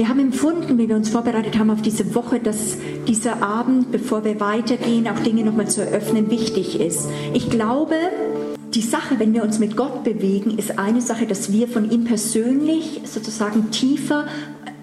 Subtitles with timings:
[0.00, 4.24] wir haben empfunden, wie wir uns vorbereitet haben auf diese Woche, dass dieser Abend, bevor
[4.24, 7.10] wir weitergehen, auch Dinge nochmal zu eröffnen, wichtig ist.
[7.34, 7.96] Ich glaube,
[8.72, 12.04] die Sache, wenn wir uns mit Gott bewegen, ist eine Sache, dass wir von ihm
[12.04, 14.24] persönlich sozusagen tiefer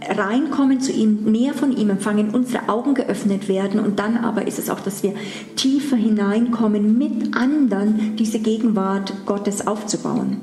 [0.08, 4.60] reinkommen zu ihm, mehr von ihm empfangen, unsere Augen geöffnet werden und dann aber ist
[4.60, 5.16] es auch, dass wir
[5.56, 10.42] tiefer hineinkommen, mit anderen diese Gegenwart Gottes aufzubauen.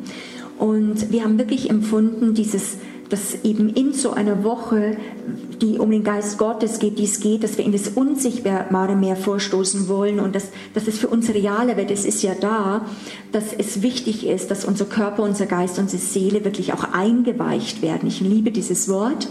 [0.58, 4.96] Und wir haben wirklich empfunden, dieses dass eben in so einer Woche,
[5.60, 9.16] die um den Geist Gottes geht, die es geht, dass wir in das Unsichtbare mehr
[9.16, 12.86] vorstoßen wollen und dass, dass es für uns realer wird, es ist ja da,
[13.32, 18.08] dass es wichtig ist, dass unser Körper, unser Geist, unsere Seele wirklich auch eingeweicht werden.
[18.08, 19.28] Ich liebe dieses Wort.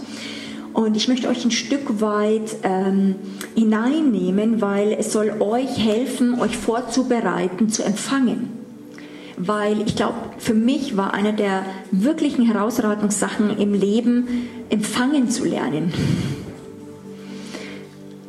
[0.74, 3.16] Und ich möchte euch ein Stück weit ähm,
[3.54, 8.63] hineinnehmen, weil es soll euch helfen, euch vorzubereiten, zu empfangen
[9.38, 14.28] weil ich glaube, für mich war eine der wirklichen Herausforderungssachen im Leben,
[14.70, 15.94] empfangen zu lernen.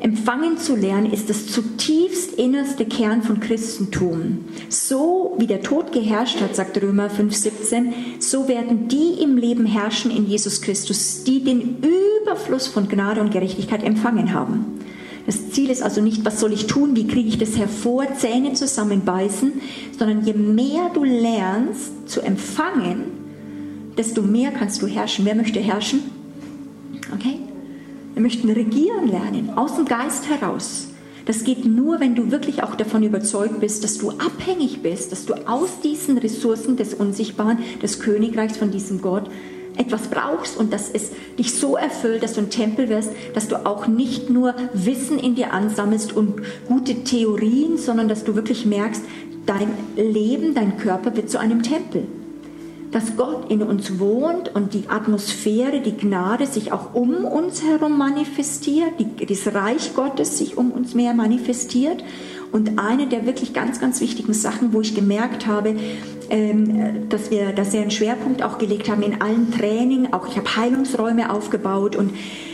[0.04, 4.44] Empfangen zu lernen ist das zutiefst innerste Kern von Christentum.
[4.68, 10.10] So wie der Tod geherrscht hat, sagt Römer 5,17, so werden die im Leben herrschen
[10.10, 11.78] in Jesus Christus, die den
[12.22, 14.78] Überfluss von Gnade und Gerechtigkeit empfangen haben.
[15.26, 18.52] Das Ziel ist also nicht, was soll ich tun, wie kriege ich das hervor, Zähne
[18.52, 19.52] zusammenbeißen,
[19.98, 23.04] sondern je mehr du lernst zu empfangen,
[23.96, 25.24] desto mehr kannst du herrschen.
[25.24, 26.00] Wer möchte herrschen?
[27.14, 27.38] Okay?
[28.12, 30.88] Wir möchten regieren lernen, aus dem Geist heraus.
[31.26, 35.24] Das geht nur, wenn du wirklich auch davon überzeugt bist, dass du abhängig bist, dass
[35.24, 39.30] du aus diesen Ressourcen des Unsichtbaren, des Königreichs von diesem Gott,
[39.76, 43.66] etwas brauchst und dass es dich so erfüllt, dass du ein Tempel wirst, dass du
[43.66, 49.02] auch nicht nur Wissen in dir ansammelst und gute Theorien, sondern dass du wirklich merkst,
[49.46, 52.06] dein Leben, dein Körper wird zu einem Tempel.
[52.92, 57.98] Dass Gott in uns wohnt und die Atmosphäre, die Gnade sich auch um uns herum
[57.98, 62.04] manifestiert, die, das Reich Gottes sich um uns mehr manifestiert.
[62.52, 65.74] Und eine der wirklich ganz, ganz wichtigen Sachen, wo ich gemerkt habe,
[66.28, 70.12] dass wir da sehr einen Schwerpunkt auch gelegt haben in allen Training.
[70.12, 72.12] Auch ich habe Heilungsräume aufgebaut und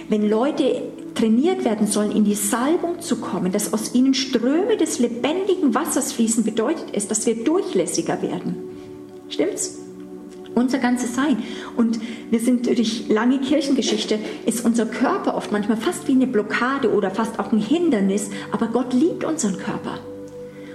[0.08, 0.82] wenn Leute
[1.14, 6.12] trainiert werden sollen, in die Salbung zu kommen, dass aus ihnen Ströme des lebendigen Wassers
[6.12, 8.56] fließen, bedeutet es, dass wir durchlässiger werden.
[9.28, 9.78] Stimmt's?
[10.54, 11.38] Unser ganzes Sein.
[11.76, 12.00] Und
[12.30, 17.10] wir sind durch lange Kirchengeschichte, ist unser Körper oft manchmal fast wie eine Blockade oder
[17.10, 20.00] fast auch ein Hindernis, aber Gott liebt unseren Körper.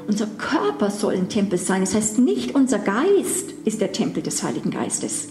[0.08, 1.82] Unser Körper soll ein Tempel sein.
[1.82, 5.30] Das heißt, nicht unser Geist ist der Tempel des Heiligen Geistes.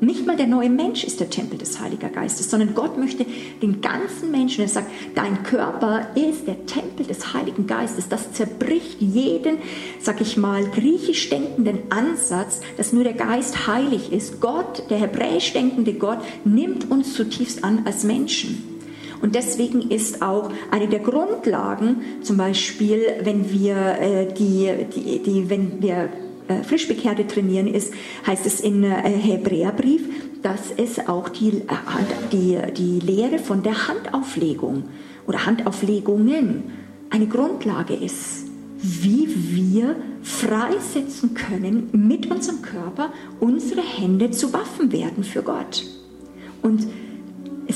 [0.00, 3.26] Nicht mal der neue Mensch ist der Tempel des Heiligen Geistes, sondern Gott möchte
[3.60, 8.08] den ganzen Menschen, er sagt, dein Körper ist der Tempel des Heiligen Geistes.
[8.08, 9.58] Das zerbricht jeden,
[10.00, 14.40] sag ich mal, griechisch denkenden Ansatz, dass nur der Geist heilig ist.
[14.40, 18.77] Gott, der hebräisch denkende Gott, nimmt uns zutiefst an als Menschen.
[19.20, 25.50] Und deswegen ist auch eine der Grundlagen, zum Beispiel, wenn wir äh, die, die, die,
[25.50, 26.08] wenn wir
[26.48, 27.92] äh, Frischbekehrte trainieren, ist,
[28.26, 30.02] heißt es in äh, Hebräerbrief,
[30.42, 34.84] dass es auch die, äh, die, die Lehre von der Handauflegung
[35.26, 36.64] oder Handauflegungen
[37.10, 38.46] eine Grundlage ist,
[38.80, 45.84] wie wir freisetzen können mit unserem Körper unsere Hände zu Waffen werden für Gott.
[46.62, 46.86] Und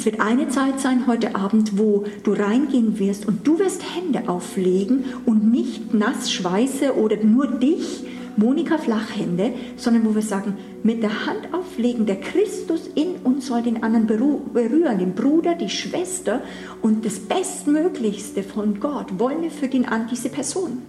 [0.03, 4.29] es wird eine Zeit sein heute Abend, wo du reingehen wirst und du wirst Hände
[4.29, 8.03] auflegen und nicht nass Schweiße oder nur dich,
[8.37, 13.63] Monika Flachhände, sondern wo wir sagen, mit der Hand auflegen, der Christus in uns soll
[13.63, 16.43] den anderen berühren, den Bruder, die Schwester
[16.81, 20.83] und das Bestmöglichste von Gott wollen wir für den an diese Person.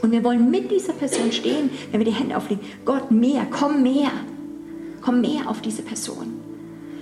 [0.00, 2.64] Und wir wollen mit dieser Person stehen, wenn wir die Hände auflegen.
[2.86, 4.10] Gott, mehr, komm mehr,
[5.02, 6.39] komm mehr auf diese Person.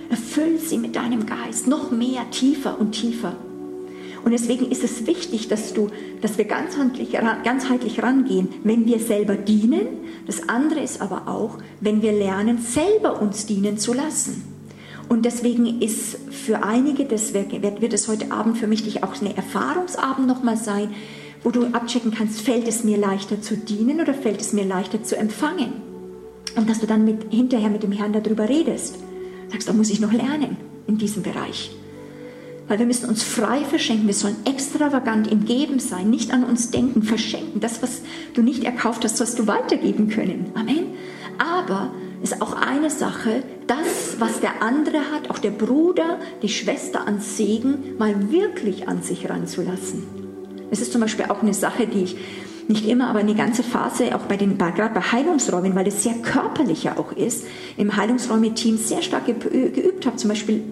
[0.09, 3.35] Erfüll sie mit deinem Geist noch mehr, tiefer und tiefer.
[4.23, 5.89] Und deswegen ist es wichtig, dass, du,
[6.21, 7.11] dass wir ganzheitlich,
[7.43, 9.87] ganzheitlich rangehen, wenn wir selber dienen.
[10.25, 14.43] Das andere ist aber auch, wenn wir lernen, selber uns dienen zu lassen.
[15.07, 19.35] Und deswegen ist für einige, das wird, wird es heute Abend für mich auch eine
[19.35, 20.93] Erfahrungsabend nochmal sein,
[21.43, 25.03] wo du abchecken kannst, fällt es mir leichter zu dienen oder fällt es mir leichter
[25.03, 25.73] zu empfangen?
[26.55, 28.95] Und dass du dann mit, hinterher mit dem Herrn darüber redest.
[29.51, 30.57] Sagst, da muss ich noch lernen
[30.87, 31.71] in diesem Bereich.
[32.67, 34.05] Weil wir müssen uns frei verschenken.
[34.05, 37.59] Wir sollen extravagant im Geben sein, nicht an uns denken, verschenken.
[37.59, 38.01] Das, was
[38.35, 40.51] du nicht erkauft hast, sollst du weitergeben können.
[40.53, 40.93] Amen.
[41.39, 41.91] Aber
[42.21, 47.21] ist auch eine Sache, das, was der andere hat, auch der Bruder, die Schwester an
[47.21, 50.03] Segen, mal wirklich an sich ranzulassen.
[50.69, 52.17] Es ist zum Beispiel auch eine Sache, die ich
[52.69, 56.13] nicht immer, aber eine ganze Phase, auch bei den, gerade bei Heilungsräumen, weil es sehr
[56.13, 57.45] körperlicher auch ist,
[57.77, 60.15] im Heilungsräume-Team sehr stark geübt habe.
[60.17, 60.63] Zum Beispiel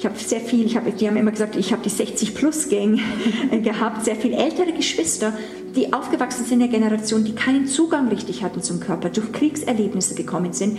[0.00, 3.00] Ich habe sehr viel, ich hab, die haben immer gesagt, ich habe die 60-Plus-Gang
[3.62, 5.34] gehabt, sehr viel ältere Geschwister,
[5.76, 10.14] die aufgewachsen sind in der Generation, die keinen Zugang richtig hatten zum Körper, durch Kriegserlebnisse
[10.14, 10.78] gekommen sind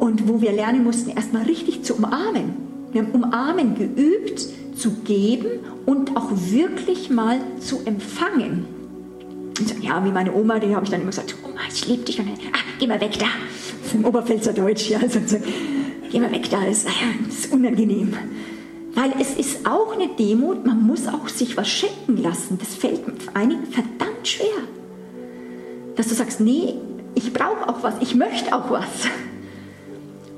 [0.00, 2.56] und wo wir lernen mussten, erstmal richtig zu umarmen.
[2.90, 8.75] Wir haben Umarmen geübt, zu geben und auch wirklich mal zu empfangen.
[9.58, 12.18] Und ja, wie meine Oma, die habe ich dann immer gesagt, Oma, ich liebe dich.
[12.18, 13.26] Und dann, ah, geh mal weg da.
[13.82, 14.98] Das ist im Oberpfälzer Deutsch, ja.
[14.98, 15.36] Also, so,
[16.10, 16.88] geh mal weg da, das ist,
[17.26, 18.14] das ist unangenehm.
[18.94, 22.58] Weil es ist auch eine Demut, man muss auch sich was schenken lassen.
[22.58, 23.02] Das fällt
[23.34, 24.46] einigen verdammt schwer.
[25.96, 26.74] Dass du sagst, nee,
[27.14, 29.08] ich brauche auch was, ich möchte auch was.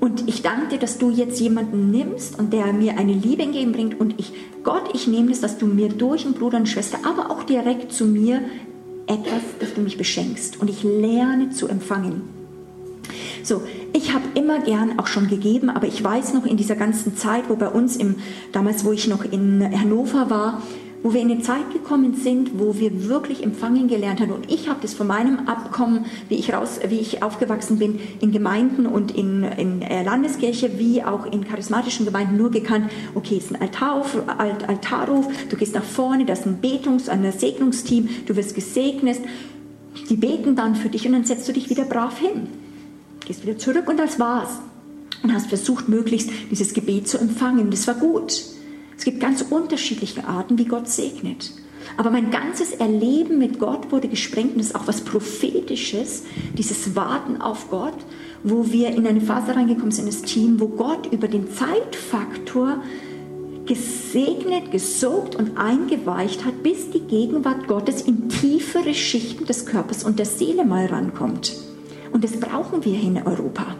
[0.00, 3.98] Und ich danke dir, dass du jetzt jemanden nimmst und der mir eine Liebe entgegenbringt.
[3.98, 4.32] Und ich,
[4.62, 7.92] Gott, ich nehme es, dass du mir durch einen Bruder und Schwester, aber auch direkt
[7.92, 8.40] zu mir
[9.08, 10.60] etwas, dass du mich beschenkst.
[10.60, 12.22] Und ich lerne zu empfangen.
[13.42, 13.62] So,
[13.92, 17.48] ich habe immer gern auch schon gegeben, aber ich weiß noch in dieser ganzen Zeit,
[17.48, 18.16] wo bei uns im,
[18.52, 20.62] damals, wo ich noch in Hannover war,
[21.02, 24.32] wo wir in eine Zeit gekommen sind, wo wir wirklich empfangen gelernt haben.
[24.32, 28.32] Und ich habe das von meinem Abkommen, wie ich, raus, wie ich aufgewachsen bin, in
[28.32, 33.54] Gemeinden und in, in Landeskirche, wie auch in charismatischen Gemeinden nur gekannt, okay, es ist
[33.54, 38.36] ein Altarruf, Alt, Altarruf, du gehst nach vorne, das ist ein Betungs-, ein Segnungsteam, du
[38.36, 39.20] wirst gesegnet,
[40.08, 42.48] die beten dann für dich und dann setzt du dich wieder brav hin.
[43.26, 44.60] Gehst wieder zurück und das war's.
[45.22, 47.70] Und hast versucht, möglichst dieses Gebet zu empfangen.
[47.70, 48.44] Das war gut.
[48.98, 51.52] Es gibt ganz unterschiedliche Arten, wie Gott segnet.
[51.96, 56.24] Aber mein ganzes Erleben mit Gott wurde gesprengt und ist auch was Prophetisches,
[56.54, 57.94] dieses Warten auf Gott,
[58.42, 62.82] wo wir in eine Phase reingekommen sind, das Team, wo Gott über den Zeitfaktor
[63.66, 70.18] gesegnet, gesogt und eingeweicht hat, bis die Gegenwart Gottes in tiefere Schichten des Körpers und
[70.18, 71.54] der Seele mal rankommt.
[72.10, 73.76] Und das brauchen wir in Europa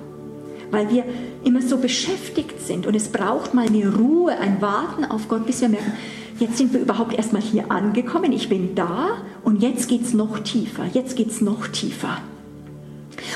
[0.71, 1.05] weil wir
[1.45, 5.61] immer so beschäftigt sind und es braucht mal eine Ruhe, ein Warten auf Gott, bis
[5.61, 5.93] wir merken,
[6.39, 10.41] jetzt sind wir überhaupt erstmal hier angekommen, ich bin da und jetzt geht es noch
[10.41, 12.19] tiefer, jetzt geht es noch tiefer.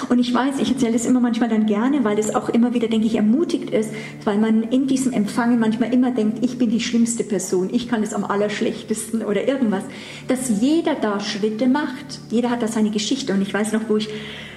[0.08, 2.88] Und ich weiß, ich erzähle das immer manchmal dann gerne, weil das auch immer wieder,
[2.88, 3.90] denke ich, ermutigt ist,
[4.24, 8.02] weil man in diesem Empfangen manchmal immer denkt, ich bin die schlimmste Person, ich kann
[8.02, 9.84] es am allerschlechtesten oder irgendwas,
[10.28, 12.20] dass jeder da Schritte macht.
[12.30, 13.32] Jeder hat da seine Geschichte.
[13.32, 14.08] Und ich weiß noch, wo ich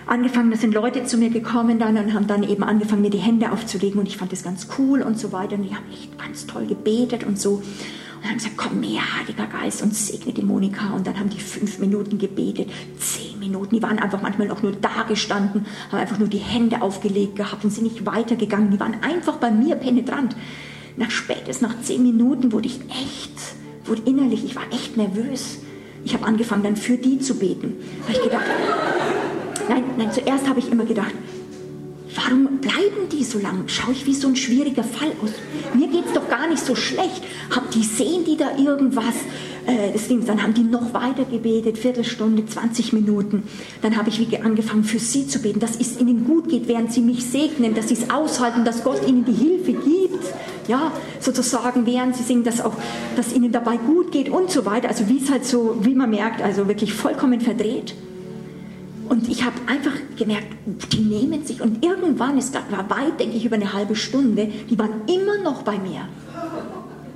[0.08, 3.18] angefangen, da sind Leute zu mir gekommen dann und haben dann eben angefangen, mir die
[3.18, 5.56] Hände aufzulegen und ich fand das ganz cool und so weiter.
[5.56, 7.62] Und die haben echt ganz toll gebetet und so.
[8.18, 10.94] Und haben gesagt, komm mehr, Heiliger Geist, und segne die Monika.
[10.96, 12.70] Und dann haben die fünf Minuten gebetet,
[13.00, 13.76] zehn Minuten.
[13.76, 17.64] Die waren einfach manchmal auch nur da gestanden, haben einfach nur die Hände aufgelegt gehabt
[17.64, 18.72] und sind nicht weitergegangen.
[18.72, 20.36] Die waren einfach bei mir penetrant.
[20.98, 23.34] Nach spätestens nach zehn Minuten wurde ich echt,
[23.86, 25.60] wurde innerlich, ich war echt nervös.
[26.06, 27.76] Ich habe angefangen dann für die zu beten.
[28.04, 28.46] Habe ich gedacht,
[29.70, 31.14] nein, nein, zuerst habe ich immer gedacht,
[32.16, 33.66] Warum bleiben die so lang?
[33.68, 35.32] Schau ich wie so ein schwieriger Fall aus.
[35.74, 37.24] Mir geht es doch gar nicht so schlecht.
[37.54, 39.16] Hab die sehen die da irgendwas?
[39.66, 43.44] Äh, deswegen, dann haben die noch weiter gebetet, Viertelstunde, 20 Minuten.
[43.82, 46.94] Dann habe ich wie angefangen für sie zu beten, dass es ihnen gut geht, während
[46.94, 50.24] sie mich segnen, dass sie es aushalten, dass Gott ihnen die Hilfe gibt.
[50.68, 52.74] Ja, sozusagen, während sie singen, dass auch,
[53.18, 54.88] dass ihnen dabei gut geht und so weiter.
[54.88, 57.94] Also wie es halt so, wie man merkt, also wirklich vollkommen verdreht.
[59.10, 60.48] Und ich habe einfach gemerkt,
[60.92, 64.80] die nehmen sich und irgendwann, es war weit, denke ich, über eine halbe Stunde, die
[64.80, 66.08] waren immer noch bei mir.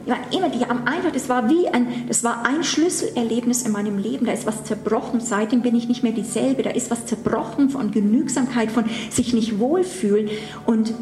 [0.05, 3.71] Die waren immer, die haben einfach, das war wie ein, das war ein Schlüsselerlebnis in
[3.71, 4.25] meinem Leben.
[4.25, 5.19] Da ist was zerbrochen.
[5.19, 6.63] Seitdem bin ich nicht mehr dieselbe.
[6.63, 10.29] Da ist was zerbrochen von Genügsamkeit, von sich nicht wohlfühlen.
[10.65, 10.93] Und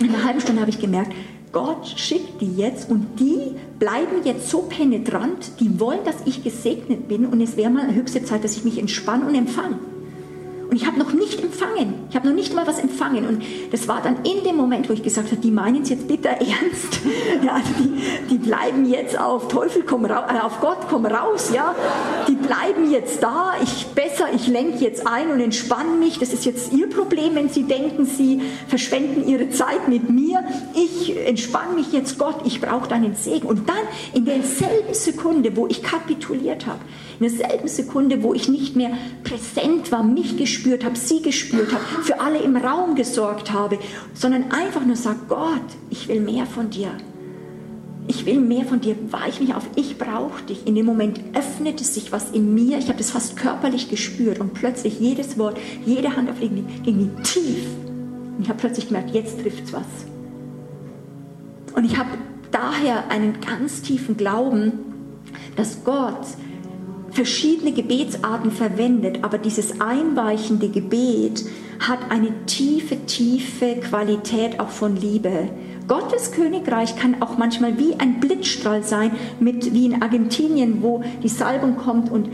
[0.00, 1.12] in einer halben Stunde habe ich gemerkt,
[1.52, 7.08] Gott schickt die jetzt und die bleiben jetzt so penetrant, die wollen, dass ich gesegnet
[7.08, 9.78] bin und es wäre mal höchste Zeit, dass ich mich entspanne und empfange.
[10.68, 11.94] Und ich habe noch nicht empfangen.
[12.10, 13.26] Ich habe noch nicht mal was empfangen.
[13.26, 16.08] Und das war dann in dem Moment, wo ich gesagt habe, die meinen es jetzt
[16.08, 17.00] bitter ernst.
[17.44, 21.50] Ja, die, die bleiben jetzt auf Teufel komm raus, äh, auf Gott komm raus.
[21.54, 21.74] Ja,
[22.28, 23.54] die bleiben jetzt da.
[23.62, 26.18] Ich besser, ich lenke jetzt ein und entspanne mich.
[26.18, 30.42] Das ist jetzt ihr Problem, wenn sie denken, sie verschwenden ihre Zeit mit mir.
[30.74, 32.40] Ich entspanne mich jetzt, Gott.
[32.44, 33.46] Ich brauche deinen Segen.
[33.46, 33.76] Und dann
[34.14, 36.80] in derselben Sekunde, wo ich kapituliert habe,
[37.20, 38.90] in derselben Sekunde, wo ich nicht mehr
[39.22, 43.78] präsent war, mich gespürt habe, sie gespürt habe, für alle im Raum gesorgt habe,
[44.14, 46.90] sondern einfach nur sagt, Gott, ich will mehr von dir.
[48.08, 50.66] Ich will mehr von dir, weich mich auf, ich brauche dich.
[50.66, 54.54] In dem Moment öffnete sich was in mir, ich habe das fast körperlich gespürt und
[54.54, 57.66] plötzlich jedes Wort, jede Handauflegung ging tief.
[58.36, 59.86] Und ich habe plötzlich gemerkt, jetzt trifft was.
[61.74, 62.10] Und ich habe
[62.52, 64.72] daher einen ganz tiefen Glauben,
[65.56, 66.26] dass Gott
[67.16, 71.46] verschiedene Gebetsarten verwendet, aber dieses einweichende Gebet
[71.80, 75.48] hat eine tiefe, tiefe Qualität auch von Liebe,
[75.88, 81.28] Gottes Königreich kann auch manchmal wie ein Blitzstrahl sein, mit, wie in Argentinien, wo die
[81.28, 82.28] Salbung kommt und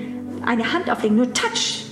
[0.45, 1.85] eine Hand auflegen, nur Touch,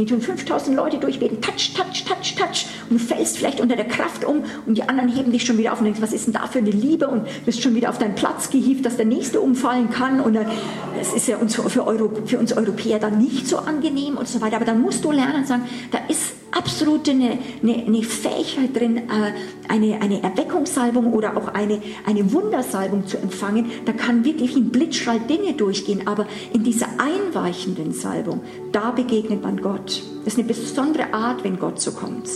[0.00, 2.66] die tun 5000 Leute durchbeten, touch, touch, touch, touch.
[2.88, 5.72] Und du fällst vielleicht unter der Kraft um und die anderen heben dich schon wieder
[5.72, 7.08] auf und denkst, was ist denn da für eine Liebe?
[7.08, 10.20] Und bist schon wieder auf deinen Platz gehievt, dass der Nächste umfallen kann.
[10.20, 14.28] Und das ist ja uns für, Euro, für uns Europäer dann nicht so angenehm und
[14.28, 14.56] so weiter.
[14.56, 18.96] Aber dann musst du lernen und sagen, da ist absolut eine, eine, eine Fähigkeit drin,
[18.98, 19.32] äh,
[19.68, 23.70] eine, eine Erweckungssalbung oder auch eine, eine Wundersalbung zu empfangen.
[23.84, 28.40] Da kann wirklich ein Blitzstrahl Dinge durchgehen, aber in dieser einweichenden Salbung,
[28.70, 30.02] da begegnet man Gott.
[30.24, 32.28] Das ist eine besondere Art, wenn Gott so kommt.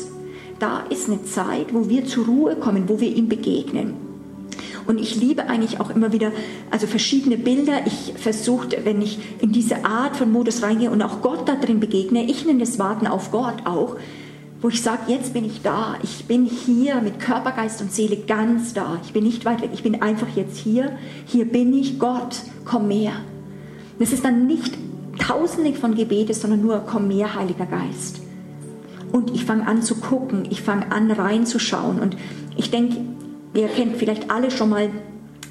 [0.59, 4.06] Da ist eine Zeit, wo wir zur Ruhe kommen, wo wir ihm begegnen.
[4.87, 6.33] Und ich liebe eigentlich auch immer wieder,
[6.71, 7.87] also verschiedene Bilder.
[7.87, 11.81] Ich versuche, wenn ich in diese Art von Modus reingehe und auch Gott da drin
[11.81, 13.97] begegne, ich nenne das Warten auf Gott auch,
[14.61, 18.17] wo ich sage, jetzt bin ich da, ich bin hier mit Körper, Geist und Seele
[18.17, 18.99] ganz da.
[19.05, 20.93] Ich bin nicht weit weg, ich bin einfach jetzt hier.
[21.27, 23.13] Hier bin ich, Gott, komm mehr.
[23.99, 24.73] Das ist dann nicht
[25.19, 28.21] tausende von Gebete, sondern nur komm mehr, Heiliger Geist.
[29.13, 32.01] Und ich fange an zu gucken, ich fange an reinzuschauen.
[32.01, 32.17] Und
[32.57, 32.97] ich denke,
[33.57, 34.91] Ihr kennt vielleicht alle schon mal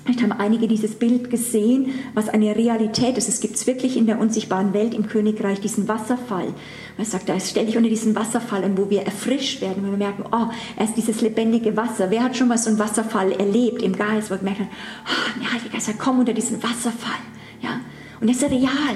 [0.03, 3.27] Vielleicht haben einige dieses Bild gesehen, was eine Realität ist.
[3.27, 6.53] Es gibt wirklich in der unsichtbaren Welt im Königreich, diesen Wasserfall.
[6.95, 9.97] Man sagt, da stelle ich unter diesen Wasserfall und wo wir erfrischt werden, wo wir
[9.97, 12.11] merken, oh, er ist dieses lebendige Wasser.
[12.11, 15.53] Wer hat schon mal so einen Wasserfall erlebt im Geist, wo wir merken, oh, der
[15.53, 17.17] Heilige Geist, komm unter diesen Wasserfall.
[17.63, 17.81] Ja?
[18.21, 18.95] Und das ist real.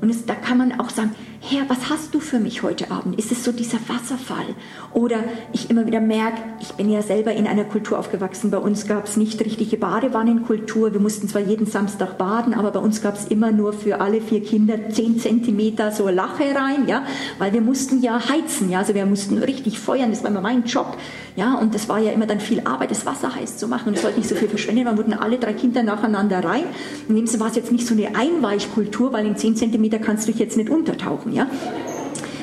[0.00, 1.10] Und es, da kann man auch sagen,
[1.46, 3.18] Herr, was hast du für mich heute Abend?
[3.18, 4.46] Ist es so dieser Wasserfall?
[4.94, 8.50] Oder ich immer wieder merke, ich bin ja selber in einer Kultur aufgewachsen.
[8.50, 10.94] Bei uns gab es nicht richtige Badewannenkultur.
[10.94, 14.22] Wir mussten zwar jeden Samstag baden, aber bei uns gab es immer nur für alle
[14.22, 17.04] vier Kinder zehn Zentimeter so Lache rein, ja,
[17.38, 20.08] weil wir mussten ja heizen, ja, also wir mussten richtig feuern.
[20.08, 20.96] Das war immer mein Job,
[21.36, 23.88] ja, und das war ja immer dann viel Arbeit, das Wasser heiß zu machen.
[23.88, 24.84] Und es sollte nicht so viel verschwenden.
[24.84, 26.62] Man wurden alle drei Kinder nacheinander rein.
[27.08, 30.28] In dem Sinne war es jetzt nicht so eine Einweichkultur, weil in zehn Zentimeter kannst
[30.28, 31.32] du dich jetzt nicht untertauchen.
[31.32, 31.48] Ja?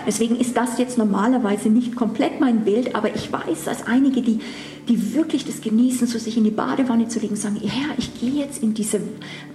[0.05, 4.39] Deswegen ist das jetzt normalerweise nicht komplett mein Bild, aber ich weiß, dass einige, die,
[4.89, 8.31] die wirklich das genießen, so sich in die Badewanne zu legen, sagen, Herr, ich gehe
[8.31, 8.97] jetzt in, diese,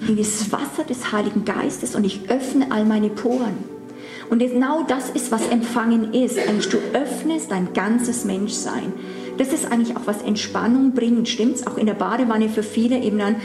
[0.09, 3.77] in dieses Wasser des Heiligen Geistes und ich öffne all meine Poren.
[4.31, 6.39] Und genau das ist, was Empfangen ist.
[6.39, 8.93] Eigentlich, du öffnest dein ganzes Menschsein.
[9.39, 11.67] Das ist eigentlich auch was Entspannung bringt, stimmt's?
[11.67, 13.37] Auch in der Badewanne für viele eben dann,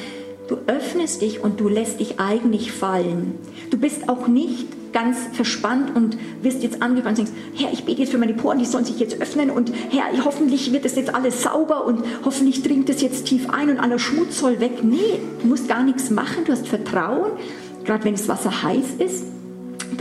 [0.48, 3.36] du öffnest dich und du lässt dich eigentlich fallen.
[3.69, 8.01] Du bist auch nicht ganz verspannt und wirst jetzt angefangen und denkst, Herr, ich bete
[8.01, 11.13] jetzt für meine Poren, die sollen sich jetzt öffnen und Herr, hoffentlich wird das jetzt
[11.13, 14.83] alles sauber und hoffentlich dringt es jetzt tief ein und aller Schmutz soll weg.
[14.83, 17.31] Nee, du musst gar nichts machen, du hast Vertrauen,
[17.86, 19.25] gerade wenn das Wasser heiß ist,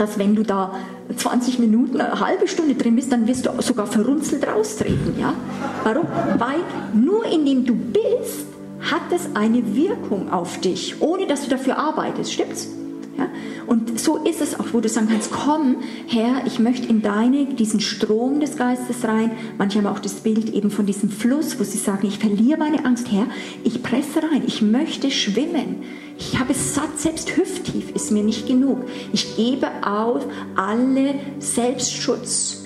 [0.01, 0.73] dass wenn du da
[1.15, 5.13] 20 Minuten, eine halbe Stunde drin bist, dann wirst du sogar verrunzelt raustreten.
[5.19, 5.35] Ja?
[5.83, 6.07] Warum?
[6.39, 6.59] Weil
[6.93, 8.47] nur indem du bist,
[8.81, 12.33] hat es eine Wirkung auf dich, ohne dass du dafür arbeitest.
[12.33, 12.67] Stimmt's?
[13.15, 13.27] Ja?
[13.71, 17.45] Und so ist es auch, wo du sagen kannst, komm, Herr, ich möchte in deine,
[17.45, 19.31] diesen Strom des Geistes rein.
[19.57, 22.83] Manche haben auch das Bild eben von diesem Fluss, wo sie sagen, ich verliere meine
[22.83, 23.27] Angst, Herr,
[23.63, 25.83] ich presse rein, ich möchte schwimmen.
[26.19, 28.79] Ich habe es satt, selbst hüfttief ist mir nicht genug.
[29.13, 30.25] Ich gebe auf
[30.57, 32.65] alle Selbstschutz.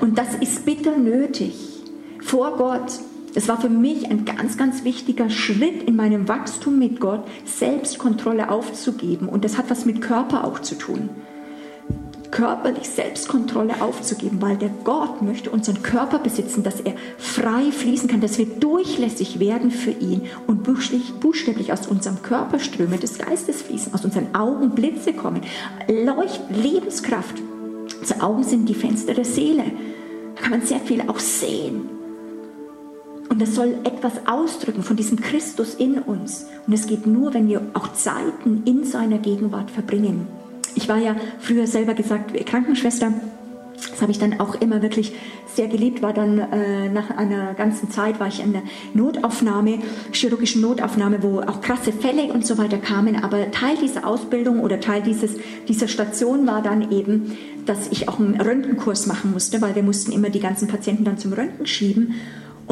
[0.00, 1.54] Und das ist bitter nötig
[2.20, 2.92] vor Gott.
[3.34, 8.48] Das war für mich ein ganz, ganz wichtiger Schritt in meinem Wachstum mit Gott, Selbstkontrolle
[8.48, 9.28] aufzugeben.
[9.28, 11.10] Und das hat was mit Körper auch zu tun.
[12.30, 18.20] Körperlich Selbstkontrolle aufzugeben, weil der Gott möchte unseren Körper besitzen, dass er frei fließen kann,
[18.20, 23.94] dass wir durchlässig werden für ihn und buchstäblich aus unserem Körper Ströme des Geistes fließen,
[23.94, 25.42] aus unseren Augen Blitze kommen,
[25.88, 27.36] Leucht, Lebenskraft.
[28.00, 29.64] Unsere Augen sind die Fenster der Seele.
[30.36, 31.93] Da kann man sehr viel auch sehen.
[33.34, 36.46] Und das soll etwas ausdrücken von diesem Christus in uns.
[36.68, 40.28] Und es geht nur, wenn wir auch Zeiten in seiner Gegenwart verbringen.
[40.76, 43.12] Ich war ja früher selber gesagt Krankenschwester.
[43.90, 45.14] Das habe ich dann auch immer wirklich
[45.52, 46.00] sehr geliebt.
[46.00, 48.62] War dann äh, nach einer ganzen Zeit war ich in der
[48.94, 49.80] Notaufnahme,
[50.12, 53.16] chirurgischen Notaufnahme, wo auch krasse Fälle und so weiter kamen.
[53.24, 55.32] Aber Teil dieser Ausbildung oder Teil dieses,
[55.66, 57.36] dieser Station war dann eben,
[57.66, 61.18] dass ich auch einen Röntgenkurs machen musste, weil wir mussten immer die ganzen Patienten dann
[61.18, 62.14] zum Röntgen schieben.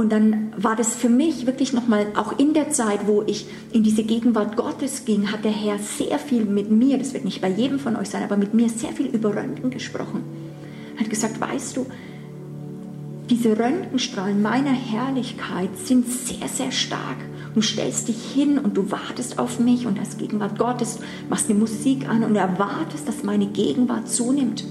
[0.03, 3.85] Und dann war das für mich wirklich nochmal, auch in der Zeit, wo ich in
[3.85, 7.49] diese Gegenwart Gottes ging, hat der Herr sehr viel mit mir, das wird nicht bei
[7.49, 10.25] jedem von euch sein, aber mit mir sehr viel über Röntgen gesprochen.
[10.99, 11.87] Hat gesagt, weißt du,
[13.31, 17.19] diese Röntgenstrahlen meiner Herrlichkeit sind sehr, sehr stark.
[17.55, 20.99] Du stellst dich hin und du wartest auf mich und als Gegenwart Gottes
[21.31, 24.65] machst eine Musik an und erwartest, dass meine Gegenwart zunimmt.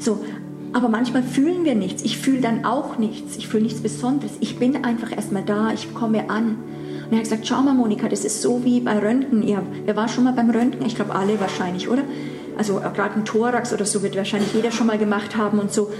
[0.00, 0.18] So,
[0.74, 2.02] Aber manchmal fühlen wir nichts.
[2.02, 3.36] Ich fühle dann auch nichts.
[3.36, 4.32] Ich fühle nichts Besonderes.
[4.40, 5.72] Ich bin einfach erstmal da.
[5.72, 6.58] Ich komme an.
[7.04, 9.46] Und er hat gesagt, schau mal, Monika, das ist so wie bei Röntgen.
[9.46, 10.84] Ja, wer war schon mal beim Röntgen?
[10.84, 12.02] Ich glaube, alle wahrscheinlich, oder?
[12.58, 15.92] Also gerade ein Thorax oder so wird wahrscheinlich jeder schon mal gemacht haben und so.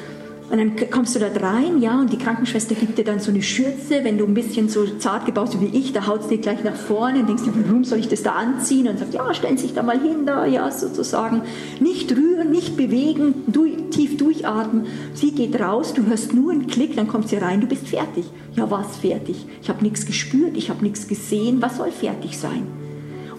[0.51, 3.43] Und dann kommst du da rein, ja, und die Krankenschwester gibt dir dann so eine
[3.43, 6.39] Schürze, wenn du ein bisschen so zart gebaut bist wie ich, da haut es dir
[6.39, 8.87] gleich nach vorne und denkst warum soll ich das da anziehen?
[8.87, 11.43] Und sagt, ja, stellen Sie sich da mal hin, da, ja, sozusagen.
[11.81, 14.87] Nicht rühren, nicht bewegen, du, tief durchatmen.
[15.15, 18.27] Sie geht raus, du hörst nur einen Klick, dann kommt sie rein, du bist fertig.
[18.55, 19.47] Ja, was fertig?
[19.63, 22.67] Ich habe nichts gespürt, ich habe nichts gesehen, was soll fertig sein?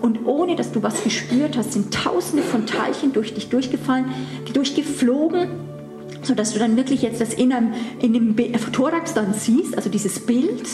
[0.01, 4.05] Und ohne dass du was gespürt hast, sind tausende von Teilchen durch dich durchgefallen,
[4.53, 5.64] durchgeflogen
[6.25, 8.35] sodass du dann wirklich jetzt das in, einem, in dem
[8.71, 10.67] Thorax dann siehst, also dieses Bild.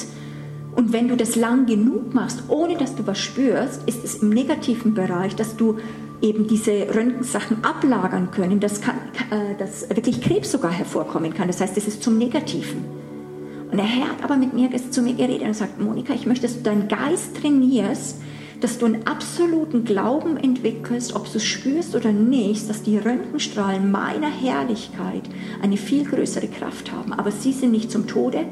[0.76, 4.30] Und wenn du das lang genug machst, ohne dass du was spürst, ist es im
[4.30, 5.78] negativen Bereich, dass du
[6.22, 8.96] eben diese Röntgensachen ablagern können, dass, kann,
[9.32, 11.48] äh, dass wirklich Krebs sogar hervorkommen kann.
[11.48, 12.86] Das heißt, es ist zum Negativen.
[13.72, 16.46] Und der Herr hat aber mit mir zu mir geredet und sagt, Monika, ich möchte,
[16.46, 18.18] dass du deinen Geist trainierst,
[18.62, 23.92] dass du einen absoluten Glauben entwickelst, ob du es spürst oder nicht, dass die Röntgenstrahlen
[23.92, 25.24] meiner Herrlichkeit
[25.62, 27.12] eine viel größere Kraft haben.
[27.12, 28.46] Aber sie sind nicht zum Tode,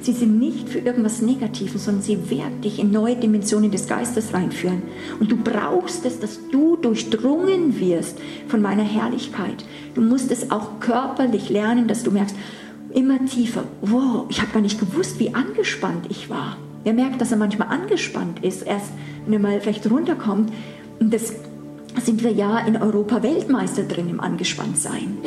[0.00, 4.32] sie sind nicht für irgendwas Negatives, sondern sie werden dich in neue Dimensionen des Geistes
[4.32, 4.82] reinführen.
[5.18, 9.64] Und du brauchst es, dass du durchdrungen wirst von meiner Herrlichkeit.
[9.94, 12.36] Du musst es auch körperlich lernen, dass du merkst,
[12.94, 16.56] immer tiefer, wow, ich habe gar nicht gewusst, wie angespannt ich war.
[16.84, 20.52] Wer merkt, dass er manchmal angespannt ist, erst er mal vielleicht runterkommt.
[20.98, 21.32] Und das
[22.02, 25.18] sind wir ja in Europa Weltmeister drin im Angespanntsein.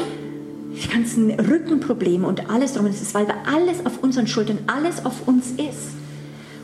[0.74, 2.86] Die ganzen Rückenprobleme und alles drum.
[2.86, 5.89] Das ist, weil wir alles auf unseren Schultern, alles auf uns ist.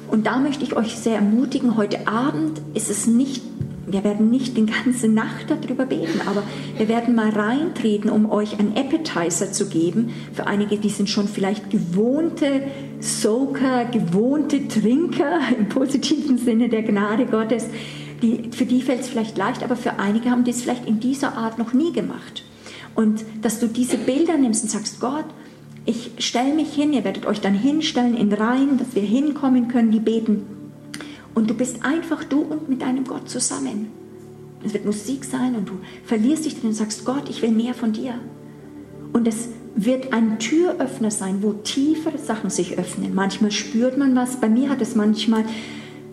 [0.09, 3.41] Und da möchte ich euch sehr ermutigen, heute Abend ist es nicht
[3.87, 6.43] wir werden nicht die ganze Nacht darüber beten, aber
[6.77, 10.13] wir werden mal reintreten, um euch einen Appetizer zu geben.
[10.33, 12.63] Für einige, die sind schon vielleicht gewohnte
[12.99, 17.67] Soaker, gewohnte Trinker im positiven Sinne der Gnade Gottes.
[18.21, 20.99] Die, für die fällt es vielleicht leicht, aber für einige haben die es vielleicht in
[20.99, 22.43] dieser Art noch nie gemacht.
[22.95, 25.25] Und dass du diese Bilder nimmst und sagst, Gott,
[25.85, 29.91] ich stelle mich hin, ihr werdet euch dann hinstellen in Reihen, dass wir hinkommen können,
[29.91, 30.54] die beten
[31.35, 33.91] und du bist einfach du und mit deinem Gott zusammen.
[34.65, 35.73] Es wird Musik sein und du
[36.05, 38.15] verlierst dich drin und sagst, Gott, ich will mehr von dir.
[39.13, 43.13] Und es wird ein Türöffner sein, wo tiefere Sachen sich öffnen.
[43.13, 44.39] Manchmal spürt man was.
[44.39, 45.45] Bei mir hat es manchmal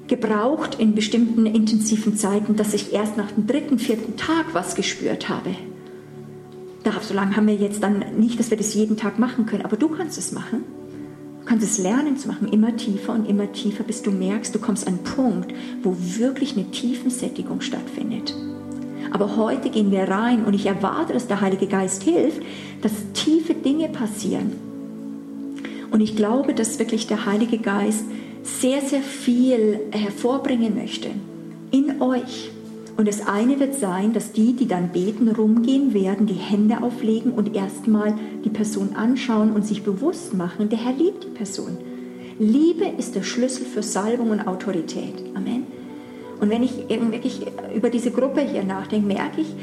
[0.08, 5.28] gebraucht in bestimmten intensiven Zeiten, dass ich erst nach dem dritten, vierten Tag was gespürt
[5.28, 5.54] habe.
[6.82, 9.64] Da, so lange haben wir jetzt dann nicht, dass wir das jeden Tag machen können,
[9.64, 10.64] aber du kannst es machen.
[11.42, 14.60] Du kannst es lernen zu machen, immer tiefer und immer tiefer, bis du merkst, du
[14.60, 15.52] kommst an einen Punkt,
[15.82, 18.32] wo wirklich eine Tiefensättigung stattfindet.
[19.10, 22.40] Aber heute gehen wir rein und ich erwarte, dass der Heilige Geist hilft,
[22.80, 24.52] dass tiefe Dinge passieren.
[25.90, 28.04] Und ich glaube, dass wirklich der Heilige Geist
[28.44, 31.10] sehr, sehr viel hervorbringen möchte
[31.72, 32.51] in euch.
[32.96, 37.32] Und das eine wird sein, dass die, die dann beten, rumgehen werden, die Hände auflegen
[37.32, 41.78] und erstmal die Person anschauen und sich bewusst machen, der Herr liebt die Person.
[42.38, 45.14] Liebe ist der Schlüssel für Salbung und Autorität.
[45.34, 45.64] Amen.
[46.40, 49.54] Und wenn ich wirklich über diese Gruppe hier nachdenke, merke ich,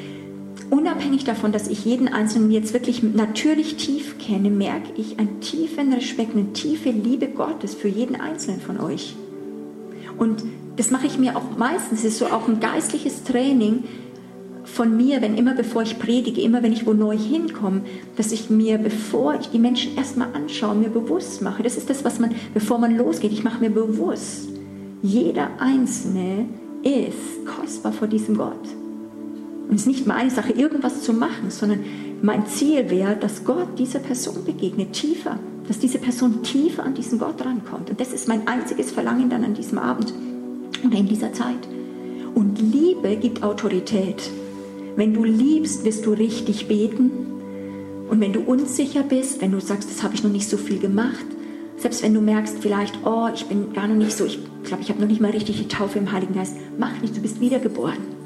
[0.69, 5.93] unabhängig davon, dass ich jeden Einzelnen jetzt wirklich natürlich tief kenne, merke ich einen tiefen
[5.93, 9.15] Respekt, eine tiefe Liebe Gottes für jeden Einzelnen von euch.
[10.19, 10.43] Und
[10.75, 13.83] das mache ich mir auch meistens, es ist so auch ein geistliches Training
[14.65, 17.81] von mir, wenn immer bevor ich predige, immer wenn ich wo neu hinkomme,
[18.17, 21.63] dass ich mir, bevor ich die Menschen erstmal anschaue, mir bewusst mache.
[21.63, 24.49] Das ist das, was man, bevor man losgeht, ich mache mir bewusst,
[25.01, 26.45] jeder Einzelne
[26.83, 28.53] ist kostbar vor diesem Gott.
[29.69, 31.79] Und es ist nicht meine Sache, irgendwas zu machen, sondern
[32.21, 37.19] mein Ziel wäre, dass Gott dieser Person begegnet, tiefer, dass diese Person tiefer an diesen
[37.19, 37.89] Gott rankommt.
[37.89, 40.13] Und das ist mein einziges Verlangen dann an diesem Abend
[40.85, 41.67] oder in dieser Zeit.
[42.35, 44.29] Und Liebe gibt Autorität.
[44.95, 47.11] Wenn du liebst, wirst du richtig beten.
[48.09, 50.79] Und wenn du unsicher bist, wenn du sagst, das habe ich noch nicht so viel
[50.79, 51.25] gemacht,
[51.77, 54.89] selbst wenn du merkst vielleicht, oh, ich bin gar noch nicht so, ich glaube, ich
[54.89, 58.18] habe noch nicht mal richtig die Taufe im Heiligen Geist, mach nicht, du bist wiedergeboren.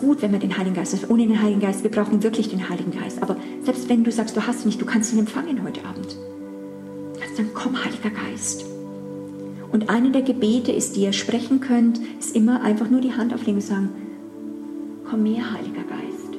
[0.00, 1.10] Gut, wenn man den Heiligen Geist hat.
[1.10, 3.22] Ohne den Heiligen Geist, wir brauchen wirklich den Heiligen Geist.
[3.22, 6.16] Aber selbst wenn du sagst, du hast ihn nicht, du kannst ihn empfangen heute Abend.
[7.40, 8.66] Dann komm, Heiliger Geist.
[9.72, 13.32] Und eine der Gebete ist, die ihr sprechen könnt, ist immer einfach nur die Hand
[13.32, 13.88] auflegen und sagen,
[15.08, 16.38] komm her, Heiliger Geist.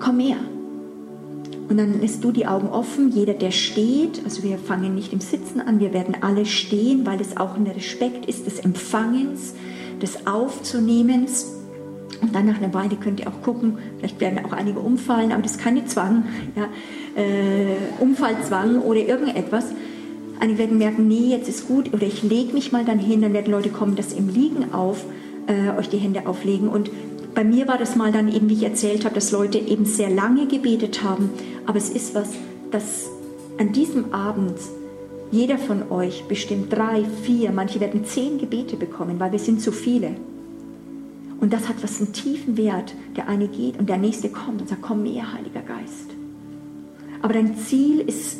[0.00, 0.38] Komm her.
[1.68, 5.20] Und dann lässt du die Augen offen, jeder, der steht, also wir fangen nicht im
[5.20, 9.52] Sitzen an, wir werden alle stehen, weil es auch ein Respekt ist des Empfangens,
[10.00, 11.55] des Aufzunehmens.
[12.26, 15.42] Und dann nach einer Weile könnt ihr auch gucken, vielleicht werden auch einige umfallen, aber
[15.42, 16.24] das ist keine Zwang,
[16.56, 16.64] ja,
[17.14, 19.66] äh, Umfallzwang oder irgendetwas.
[20.40, 23.32] Einige werden merken, nee, jetzt ist gut, oder ich lege mich mal dann hin, dann
[23.32, 25.04] werden Leute kommen, das im Liegen auf,
[25.46, 26.68] äh, euch die Hände auflegen.
[26.68, 26.90] Und
[27.32, 30.10] bei mir war das mal dann eben, wie ich erzählt habe, dass Leute eben sehr
[30.10, 31.30] lange gebetet haben.
[31.64, 32.30] Aber es ist was,
[32.72, 33.08] das
[33.58, 34.58] an diesem Abend
[35.30, 39.70] jeder von euch bestimmt drei, vier, manche werden zehn Gebete bekommen, weil wir sind zu
[39.70, 40.16] viele.
[41.40, 42.94] Und das hat was einen tiefen Wert.
[43.16, 46.10] Der eine geht und der nächste kommt und sagt, komm mehr, Heiliger Geist.
[47.22, 48.38] Aber dein Ziel ist,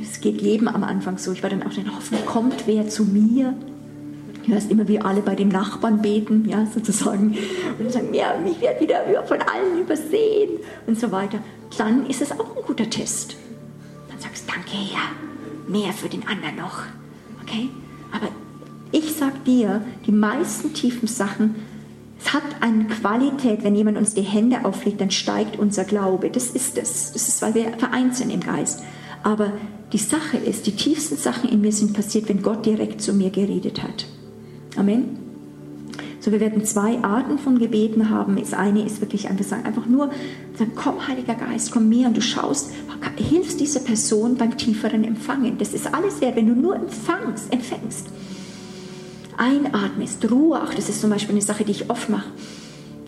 [0.00, 3.04] es geht jedem am Anfang so, ich war dann auch dann, hoffentlich kommt wer zu
[3.04, 3.54] mir.
[4.44, 7.36] Du hörst immer, wie alle bei dem Nachbarn beten, ja, sozusagen.
[7.78, 11.38] Und sagen, ja, ich werde wieder von allen übersehen und so weiter.
[11.78, 13.36] Dann ist es auch ein guter Test.
[14.08, 15.12] Dann sagst du, danke, Herr,
[15.68, 16.82] mehr für den anderen noch.
[17.42, 17.68] Okay?
[18.10, 18.28] Aber
[18.90, 21.54] ich sag dir, die meisten tiefen Sachen
[22.24, 26.30] es hat eine Qualität, wenn jemand uns die Hände auflegt, dann steigt unser Glaube.
[26.30, 27.12] Das ist es.
[27.12, 28.82] Das ist, weil wir vereint sind im Geist.
[29.22, 29.52] Aber
[29.92, 33.30] die Sache ist, die tiefsten Sachen in mir sind passiert, wenn Gott direkt zu mir
[33.30, 34.06] geredet hat.
[34.76, 35.18] Amen.
[36.20, 38.36] So, wir werden zwei Arten von Gebeten haben.
[38.36, 40.10] Das eine ist wirklich einfach sagen, einfach nur
[40.56, 42.70] sagen, komm, Heiliger Geist, komm mir und du schaust,
[43.16, 45.58] hilfst dieser Person beim tieferen Empfangen.
[45.58, 48.06] Das ist alles wert, wenn du nur empfangst, empfängst
[49.42, 52.30] einatmest, Ruach, das ist zum Beispiel eine Sache, die ich oft mache.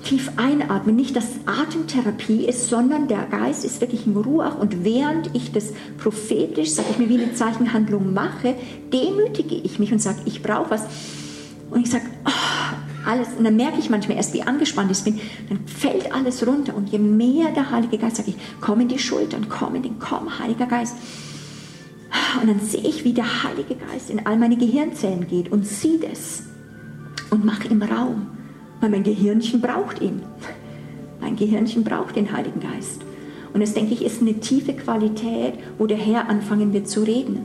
[0.02, 5.34] Tief einatmen, nicht dass Atemtherapie ist, sondern der Geist ist wirklich im Ruach und während
[5.34, 8.54] ich das prophetisch, sage ich mir, wie eine Zeichenhandlung mache,
[8.92, 10.82] demütige ich mich und sage, ich brauche was.
[11.70, 15.20] Und ich sage, oh, alles, und dann merke ich manchmal erst, wie angespannt ich bin,
[15.48, 18.98] dann fällt alles runter und je mehr der Heilige Geist, sage ich, komm in die
[18.98, 20.96] Schultern, komm in den, komm, Heiliger Geist.
[22.40, 26.04] Und dann sehe ich, wie der Heilige Geist in all meine Gehirnzellen geht und sieht
[26.04, 26.44] es
[27.30, 28.26] und macht ihm Raum.
[28.80, 30.22] Weil mein Gehirnchen braucht ihn.
[31.20, 33.02] Mein Gehirnchen braucht den Heiligen Geist.
[33.52, 37.44] Und das, denke ich, ist eine tiefe Qualität, wo der Herr anfangen wird zu reden.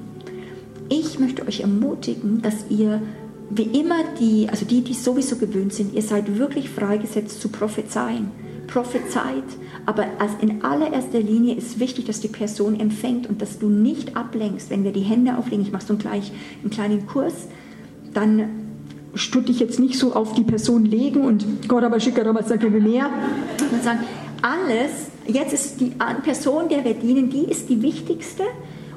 [0.90, 3.02] Ich möchte euch ermutigen, dass ihr
[3.52, 8.32] wie immer die, also die, die sowieso gewöhnt sind, ihr seid wirklich freigesetzt zu prophezeien.
[8.70, 9.44] Prophezeit,
[9.86, 10.06] aber
[10.42, 14.70] in allererster Linie ist wichtig, dass die Person empfängt und dass du nicht ablenkst.
[14.70, 17.48] Wenn wir die Hände auflegen, ich mache so gleich einen kleinen Kurs,
[18.14, 18.50] dann
[19.16, 22.62] stütte ich jetzt nicht so auf die Person legen und Gott aber schicker aber sag
[22.62, 23.10] mir mehr.
[23.72, 24.00] Und sagen,
[24.42, 28.44] alles, jetzt ist die Person, der wir dienen, die ist die wichtigste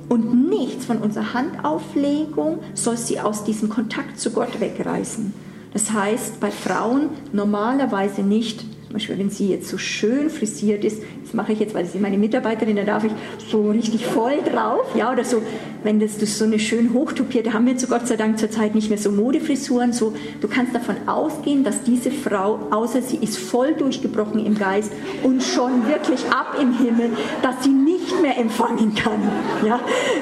[0.09, 5.33] und nichts von unserer Handauflegung soll sie aus diesem Kontakt zu Gott wegreißen.
[5.73, 11.03] Das heißt, bei Frauen normalerweise nicht zum Beispiel, wenn sie jetzt so schön frisiert ist,
[11.23, 13.13] das mache ich jetzt, weil sie meine Mitarbeiterin, da darf ich
[13.51, 15.41] so richtig voll drauf, ja, oder so,
[15.83, 18.91] wenn das, das so eine schön hochtupierte, haben wir zu Gott sei Dank zurzeit nicht
[18.91, 23.73] mehr so Modefrisuren, so, du kannst davon ausgehen, dass diese Frau, außer sie ist voll
[23.73, 29.23] durchgebrochen im Geist und schon wirklich ab im Himmel, dass sie nicht mehr empfangen kann,
[29.67, 29.81] ja,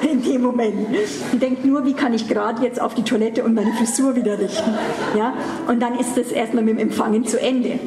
[0.08, 0.76] in dem Moment.
[1.32, 4.38] Sie denkt nur, wie kann ich gerade jetzt auf die Toilette und meine Frisur wieder
[4.38, 4.70] richten,
[5.18, 5.34] ja,
[5.66, 7.80] und dann ist das erstmal mit dem Empfangen zu Ende.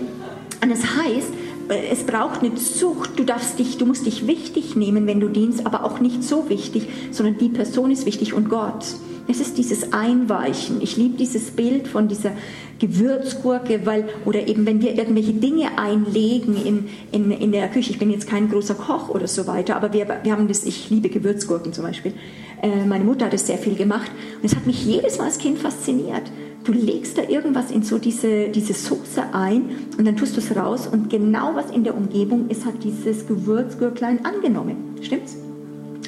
[0.64, 1.34] Und das heißt,
[1.68, 3.20] äh, es braucht eine Zucht.
[3.20, 6.50] Du darfst dich, du musst dich wichtig nehmen, wenn du dienst, aber auch nicht so
[6.50, 8.86] wichtig, sondern die Person ist wichtig und Gott.
[9.28, 10.82] Es ist dieses Einweichen.
[10.82, 12.32] Ich liebe dieses Bild von dieser
[12.80, 17.92] Gewürzgurke, weil, oder eben wenn wir irgendwelche Dinge einlegen in, in, in der Küche.
[17.92, 20.90] Ich bin jetzt kein großer Koch oder so weiter, aber wir, wir haben das, ich
[20.90, 22.14] liebe Gewürzgurken zum Beispiel.
[22.62, 25.38] Äh, meine Mutter hat es sehr viel gemacht und es hat mich jedes Mal als
[25.38, 26.24] Kind fasziniert
[26.64, 30.56] du legst da irgendwas in so diese, diese Soße ein und dann tust du es
[30.56, 34.96] raus und genau was in der Umgebung ist, hat dieses Gewürzgürklein angenommen.
[35.02, 35.38] Stimmt's?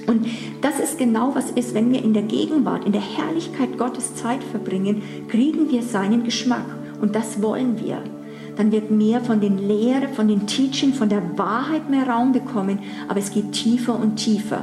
[0.07, 0.27] Und
[0.61, 4.43] das ist genau was ist, wenn wir in der Gegenwart, in der Herrlichkeit Gottes Zeit
[4.43, 6.65] verbringen, kriegen wir seinen Geschmack
[7.01, 7.97] und das wollen wir.
[8.55, 12.79] Dann wird mehr von den Lehren, von den Teaching, von der Wahrheit mehr Raum bekommen,
[13.09, 14.61] aber es geht tiefer und tiefer.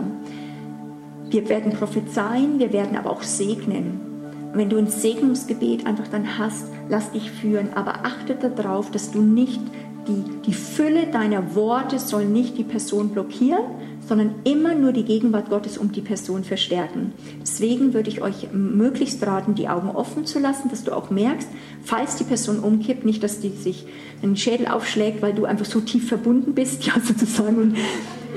[1.29, 4.12] Wir werden prophezeien, wir werden aber auch segnen
[4.55, 9.21] wenn du ein Segnungsgebet einfach dann hast, lass dich führen, aber achte darauf, dass du
[9.21, 9.61] nicht
[10.09, 13.63] die, die Fülle deiner Worte soll nicht die Person blockieren,
[14.07, 17.13] sondern immer nur die Gegenwart Gottes um die Person verstärken.
[17.41, 21.49] Deswegen würde ich euch möglichst raten, die Augen offen zu lassen, dass du auch merkst,
[21.85, 23.87] falls die Person umkippt, nicht, dass die sich
[24.23, 27.77] den Schädel aufschlägt, weil du einfach so tief verbunden bist, ja sozusagen, und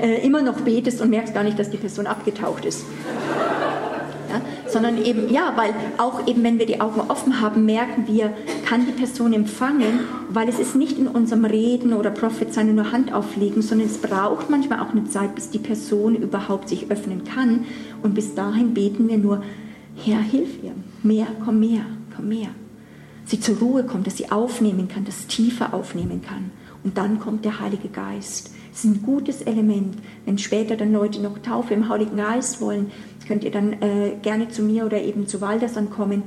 [0.00, 2.84] äh, immer noch betest und merkst gar nicht, dass die Person abgetaucht ist
[4.76, 8.34] sondern eben, ja, weil auch eben, wenn wir die Augen offen haben, merken wir,
[8.66, 13.10] kann die Person empfangen, weil es ist nicht in unserem Reden oder Prophezeien nur Hand
[13.10, 17.64] auflegen, sondern es braucht manchmal auch eine Zeit, bis die Person überhaupt sich öffnen kann.
[18.02, 19.42] Und bis dahin beten wir nur,
[20.04, 22.50] Herr, hilf ihr, mehr, komm mehr, komm mehr.
[23.24, 26.50] sie zur Ruhe kommt, dass sie aufnehmen kann, das tiefer aufnehmen kann.
[26.84, 28.50] Und dann kommt der Heilige Geist.
[28.76, 29.96] Das ist ein gutes Element.
[30.26, 32.90] Wenn später dann Leute noch Taufe im Heiligen Geist wollen,
[33.26, 36.24] könnt ihr dann äh, gerne zu mir oder eben zu Waldersand kommen.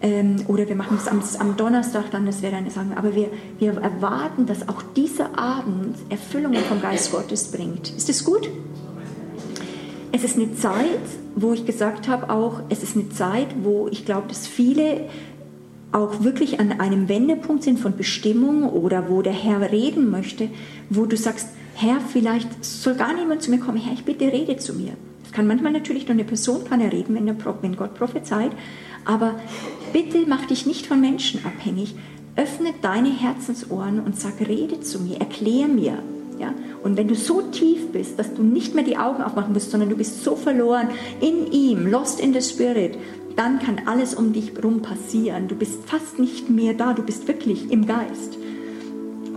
[0.00, 2.94] Ähm, oder wir machen es am, am, Donnerstag dann, das wäre dann sagen.
[2.96, 7.90] Aber wir, wir erwarten, dass auch dieser Abend Erfüllungen vom Geist Gottes bringt.
[7.96, 8.50] Ist das gut?
[10.10, 10.98] Es ist eine Zeit,
[11.36, 15.08] wo ich gesagt habe, auch, es ist eine Zeit, wo ich glaube, dass viele
[15.92, 20.48] auch wirklich an einem Wendepunkt sind von Bestimmung oder wo der Herr reden möchte,
[20.90, 21.46] wo du sagst,
[21.82, 24.92] Herr, vielleicht soll gar niemand zu mir kommen, Herr, ich bitte rede zu mir.
[25.24, 28.52] Das kann manchmal natürlich nur eine Person kann reden, wenn, der, wenn Gott prophezeit,
[29.04, 29.34] aber
[29.92, 31.96] bitte mach dich nicht von Menschen abhängig.
[32.36, 35.98] Öffne deine Herzensohren und sag, rede zu mir, erklär mir.
[36.38, 36.54] Ja?
[36.84, 39.90] Und wenn du so tief bist, dass du nicht mehr die Augen aufmachen musst, sondern
[39.90, 40.86] du bist so verloren
[41.20, 42.96] in ihm, lost in the spirit,
[43.34, 45.48] dann kann alles um dich herum passieren.
[45.48, 48.38] Du bist fast nicht mehr da, du bist wirklich im Geist.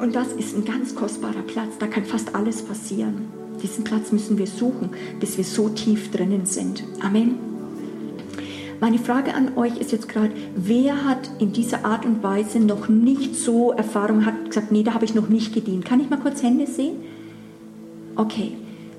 [0.01, 3.27] Und das ist ein ganz kostbarer Platz, da kann fast alles passieren.
[3.61, 6.83] Diesen Platz müssen wir suchen, bis wir so tief drinnen sind.
[7.01, 7.35] Amen.
[8.81, 12.89] Meine Frage an euch ist jetzt gerade, wer hat in dieser Art und Weise noch
[12.89, 15.85] nicht so Erfahrung, hat gesagt, nee, da habe ich noch nicht gedient.
[15.85, 16.97] Kann ich mal kurz Hände sehen?
[18.15, 18.51] Okay.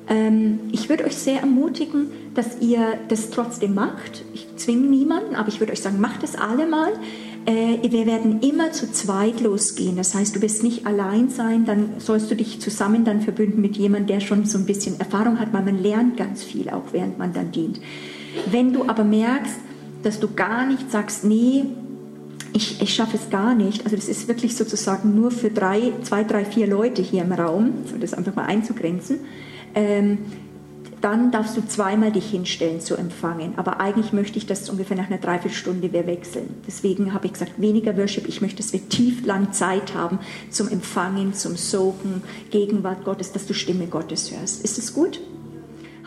[0.08, 4.24] Ähm, ich würde euch sehr ermutigen, dass ihr das trotzdem macht.
[4.32, 6.92] Ich zwinge niemanden, aber ich würde euch sagen, macht das alle mal.
[7.46, 9.96] Äh, wir werden immer zu zweit losgehen.
[9.96, 13.76] Das heißt, du wirst nicht allein sein, dann sollst du dich zusammen dann verbünden mit
[13.76, 17.18] jemandem, der schon so ein bisschen Erfahrung hat, weil man lernt ganz viel, auch während
[17.18, 17.80] man dann dient.
[18.50, 19.54] Wenn du aber merkst,
[20.02, 21.64] dass du gar nicht sagst, nee,
[22.52, 23.84] ich, ich schaffe es gar nicht.
[23.84, 27.72] Also das ist wirklich sozusagen nur für drei, zwei, drei, vier Leute hier im Raum,
[27.92, 29.20] um das einfach mal einzugrenzen
[29.76, 30.18] ähm,
[31.00, 33.54] dann darfst du zweimal dich hinstellen zu empfangen.
[33.56, 36.54] Aber eigentlich möchte ich, dass ungefähr nach einer Dreiviertelstunde wir wechseln.
[36.66, 38.28] Deswegen habe ich gesagt, weniger Worship.
[38.28, 40.18] Ich möchte, dass wir tief lang Zeit haben
[40.50, 44.64] zum Empfangen, zum Sogen, Gegenwart Gottes, dass du Stimme Gottes hörst.
[44.64, 45.20] Ist es gut?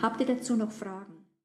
[0.02, 1.09] Habt ihr dazu noch Fragen?